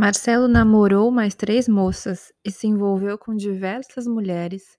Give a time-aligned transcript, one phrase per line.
[0.00, 4.78] Marcelo namorou mais três moças e se envolveu com diversas mulheres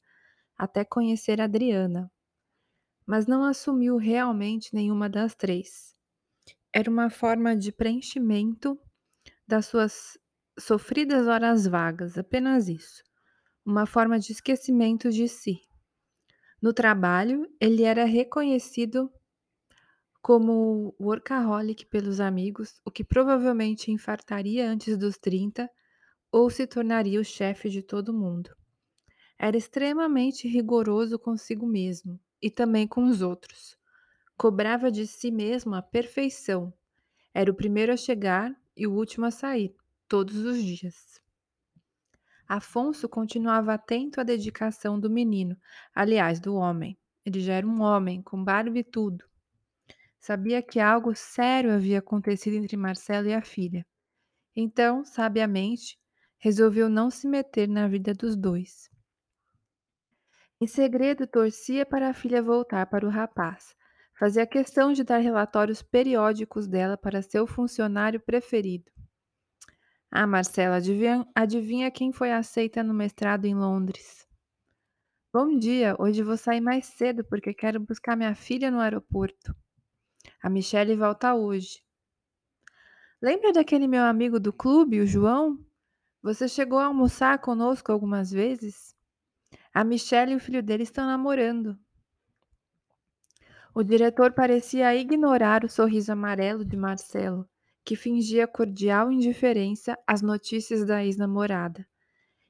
[0.58, 2.12] até conhecer Adriana,
[3.06, 5.96] mas não assumiu realmente nenhuma das três.
[6.74, 8.82] Era uma forma de preenchimento
[9.48, 10.18] das suas
[10.58, 13.04] sofridas horas vagas, apenas isso.
[13.64, 15.62] Uma forma de esquecimento de si.
[16.60, 19.08] No trabalho, ele era reconhecido
[20.22, 25.70] como workaholic pelos amigos, o que provavelmente infartaria antes dos 30
[26.32, 28.56] ou se tornaria o chefe de todo mundo.
[29.38, 33.76] Era extremamente rigoroso consigo mesmo e também com os outros.
[34.38, 36.72] Cobrava de si mesmo a perfeição.
[37.34, 39.76] Era o primeiro a chegar e o último a sair,
[40.08, 41.20] todos os dias.
[42.48, 45.58] Afonso continuava atento à dedicação do menino,
[45.96, 46.98] aliás, do homem.
[47.26, 49.31] Ele já era um homem, com barba e tudo.
[50.22, 53.84] Sabia que algo sério havia acontecido entre Marcelo e a filha.
[54.56, 55.98] Então, sabiamente,
[56.38, 58.88] resolveu não se meter na vida dos dois.
[60.62, 63.76] Em segredo, torcia para a filha voltar para o rapaz.
[64.20, 68.92] Fazia questão de dar relatórios periódicos dela para seu funcionário preferido.
[70.12, 74.28] Ah, Marcela, adivinha, adivinha quem foi aceita no mestrado em Londres?
[75.34, 79.56] Bom dia, hoje vou sair mais cedo porque quero buscar minha filha no aeroporto.
[80.42, 81.84] A Michelle volta hoje.
[83.22, 85.60] Lembra daquele meu amigo do clube, o João?
[86.24, 88.96] Você chegou a almoçar conosco algumas vezes?
[89.74, 91.78] A Michelle e o filho dele estão namorando.
[93.74, 97.48] O diretor parecia ignorar o sorriso amarelo de Marcelo,
[97.86, 101.88] que fingia cordial indiferença às notícias da ex-namorada.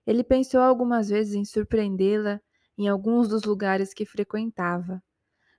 [0.05, 2.42] Ele pensou algumas vezes em surpreendê-la
[2.77, 5.02] em alguns dos lugares que frequentava.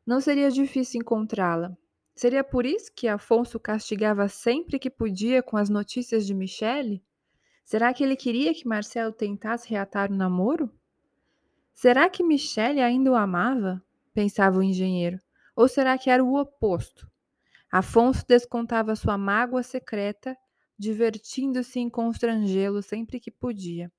[0.04, 1.76] Não seria difícil encontrá-la.
[2.14, 7.02] Seria por isso que Afonso castigava sempre que podia com as notícias de Michele?
[7.64, 10.70] Será que ele queria que Marcelo tentasse reatar o namoro?
[11.72, 13.82] Será que Michele ainda o amava?
[14.12, 15.18] pensava o engenheiro.
[15.56, 17.10] Ou será que era o oposto?
[17.70, 20.36] Afonso descontava sua mágoa secreta,
[20.78, 23.90] divertindo-se em constrangê-lo sempre que podia,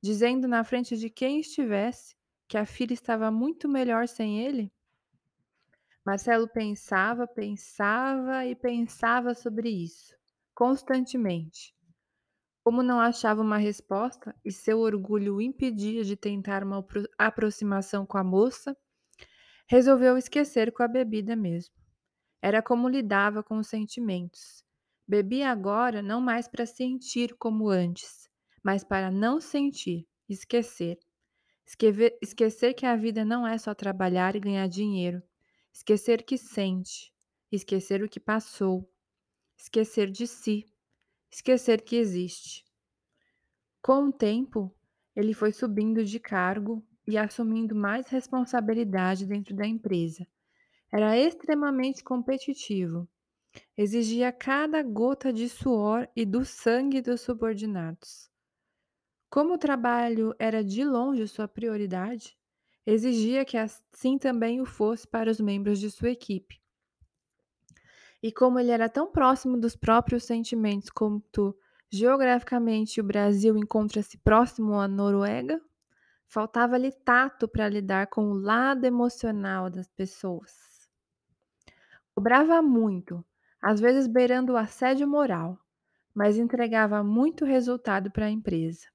[0.00, 2.14] dizendo na frente de quem estivesse
[2.46, 4.70] que a filha estava muito melhor sem ele?
[6.04, 10.16] Marcelo pensava, pensava e pensava sobre isso,
[10.52, 11.72] constantemente.
[12.64, 16.84] Como não achava uma resposta e seu orgulho o impedia de tentar uma
[17.16, 18.76] aproximação com a moça,
[19.68, 21.74] resolveu esquecer com a bebida mesmo.
[22.40, 24.64] Era como lidava com os sentimentos.
[25.06, 28.28] Bebia agora não mais para sentir como antes,
[28.62, 30.98] mas para não sentir, esquecer.
[31.64, 35.22] Esquecer, esquecer que a vida não é só trabalhar e ganhar dinheiro.
[35.72, 37.12] Esquecer que sente,
[37.50, 38.88] esquecer o que passou,
[39.56, 40.72] esquecer de si
[41.32, 42.62] esquecer que existe.
[43.80, 44.72] Com o tempo,
[45.16, 50.26] ele foi subindo de cargo e assumindo mais responsabilidade dentro da empresa.
[50.92, 53.08] Era extremamente competitivo.
[53.76, 58.30] Exigia cada gota de suor e do sangue dos subordinados.
[59.30, 62.36] Como o trabalho era de longe sua prioridade,
[62.86, 66.60] exigia que assim também o fosse para os membros de sua equipe.
[68.22, 71.56] E como ele era tão próximo dos próprios sentimentos quanto
[71.90, 75.60] geograficamente o Brasil encontra-se próximo à Noruega,
[76.26, 80.88] faltava-lhe tato para lidar com o lado emocional das pessoas.
[82.14, 83.24] Cobrava muito,
[83.60, 85.58] às vezes beirando o assédio moral,
[86.14, 88.86] mas entregava muito resultado para a empresa.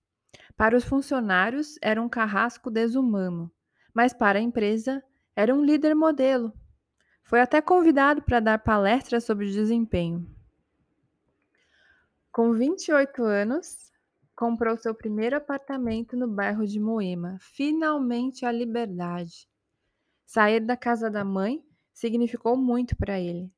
[0.56, 3.52] Para os funcionários, era um carrasco desumano,
[3.98, 5.04] mas para a empresa,
[5.36, 6.54] era um líder modelo
[7.28, 10.26] foi até convidado para dar palestras sobre desempenho.
[12.32, 13.92] Com 28 anos,
[14.34, 17.38] comprou seu primeiro apartamento no bairro de Moema.
[17.42, 19.46] Finalmente a liberdade.
[20.26, 21.62] Sair da casa da mãe
[21.92, 23.52] significou muito para ele.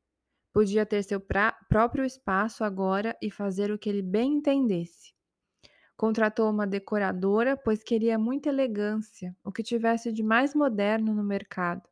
[0.51, 1.21] Podia ter seu
[1.69, 5.13] próprio espaço agora e fazer o que ele bem entendesse.
[5.99, 11.83] Contratou uma decoradora, pois queria muita elegância, o que tivesse de mais moderno no mercado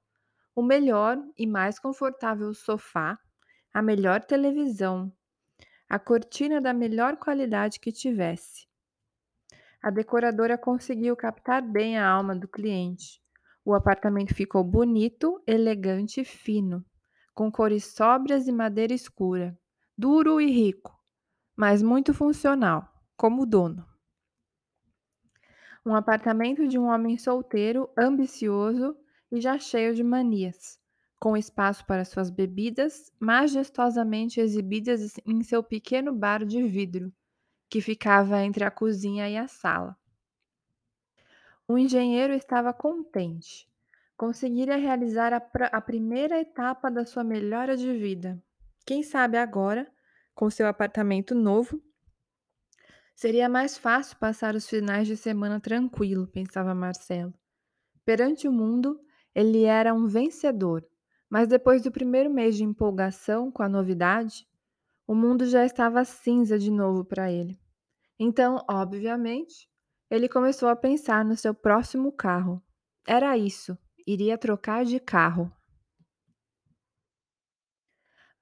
[0.57, 3.19] o melhor e mais confortável sofá,
[3.71, 5.13] a melhor televisão,
[5.87, 8.67] a cortina da melhor qualidade que tivesse.
[9.79, 13.21] A decoradora conseguiu captar bem a alma do cliente.
[13.63, 16.83] O apartamento ficou bonito, elegante e fino,
[17.35, 19.55] com cores sóbrias e madeira escura,
[19.95, 20.99] duro e rico,
[21.55, 23.96] mas muito funcional, como o dono.
[25.87, 28.93] Um apartamento de um homem solteiro, ambicioso
[29.31, 30.77] e já cheio de manias,
[31.17, 37.09] com espaço para suas bebidas majestosamente exibidas em seu pequeno bar de vidro,
[37.69, 39.97] que ficava entre a cozinha e a sala.
[41.65, 43.65] O engenheiro estava contente.
[44.17, 45.41] Conseguira realizar a,
[45.71, 48.37] a primeira etapa da sua melhora de vida.
[48.85, 49.89] Quem sabe agora,
[50.35, 51.81] com seu apartamento novo,
[53.17, 57.33] seria mais fácil passar os finais de semana tranquilo, pensava Marcelo.
[58.05, 59.01] Perante o mundo,
[59.33, 60.87] ele era um vencedor,
[61.27, 64.47] mas depois do primeiro mês de empolgação com a novidade,
[65.07, 67.59] o mundo já estava cinza de novo para ele.
[68.19, 69.67] Então, obviamente,
[70.11, 72.63] ele começou a pensar no seu próximo carro.
[73.05, 73.75] Era isso,
[74.05, 75.51] iria trocar de carro.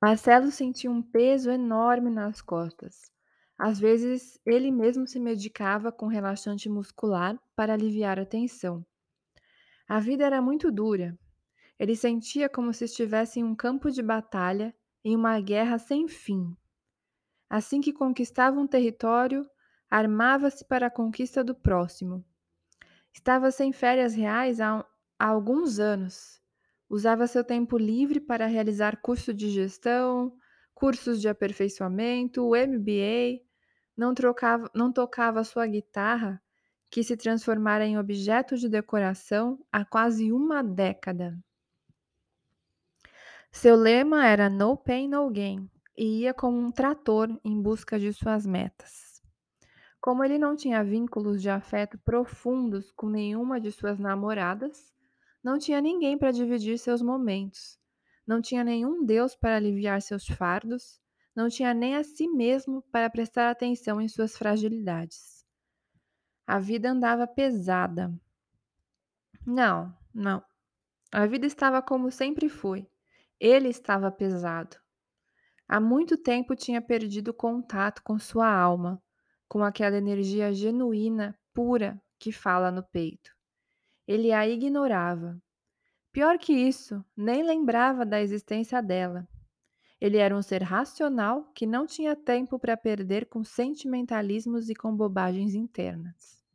[0.01, 3.14] Marcelo sentia um peso enorme nas costas.
[3.57, 8.85] Às vezes, ele mesmo se medicava com relaxante muscular para aliviar a tensão.
[9.87, 11.17] A vida era muito dura.
[11.79, 16.55] Ele sentia como se estivesse em um campo de batalha, em uma guerra sem fim.
[17.49, 19.47] Assim que conquistava um território,
[19.89, 22.25] armava-se para a conquista do próximo.
[23.13, 24.85] Estava sem férias reais há,
[25.17, 26.41] há alguns anos.
[26.89, 30.35] Usava seu tempo livre para realizar curso de gestão,
[30.73, 33.44] cursos de aperfeiçoamento, MBA.
[33.95, 36.41] Não, trocava, não tocava sua guitarra,
[36.89, 41.37] que se transformara em objeto de decoração há quase uma década.
[43.51, 48.11] Seu lema era No Pain, No Gain e ia como um trator em busca de
[48.11, 49.23] suas metas.
[50.01, 54.93] Como ele não tinha vínculos de afeto profundos com nenhuma de suas namoradas,
[55.43, 57.79] não tinha ninguém para dividir seus momentos,
[58.27, 60.99] não tinha nenhum Deus para aliviar seus fardos,
[61.35, 65.45] não tinha nem a si mesmo para prestar atenção em suas fragilidades.
[66.47, 68.13] A vida andava pesada.
[69.45, 70.43] Não, não.
[71.11, 72.87] A vida estava como sempre foi.
[73.39, 74.77] Ele estava pesado.
[75.67, 79.01] Há muito tempo tinha perdido contato com sua alma,
[79.47, 83.35] com aquela energia genuína, pura que fala no peito.
[84.07, 85.41] Ele a ignorava.
[86.11, 89.27] Pior que isso, nem lembrava da existência dela.
[90.05, 94.95] Ele era um ser racional que não tinha tempo para perder com sentimentalismos e com
[94.95, 96.45] bobagens internas.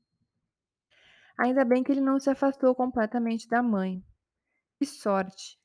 [1.36, 4.04] Ainda bem que ele não se afastou completamente da mãe.
[4.78, 5.58] Que sorte!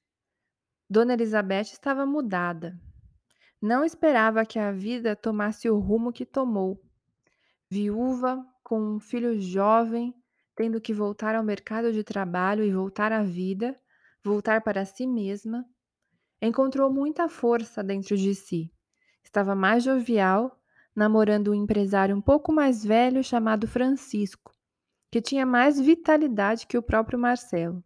[0.90, 2.76] Dona Elizabeth estava mudada.
[3.62, 6.84] Não esperava que a vida tomasse o rumo que tomou.
[7.70, 10.12] Viúva, com um filho jovem,
[10.56, 13.80] tendo que voltar ao mercado de trabalho e voltar à vida,
[14.24, 15.64] voltar para si mesma,
[16.42, 18.72] encontrou muita força dentro de si.
[19.24, 20.60] Estava mais jovial,
[20.96, 24.52] namorando um empresário um pouco mais velho chamado Francisco,
[25.12, 27.84] que tinha mais vitalidade que o próprio Marcelo.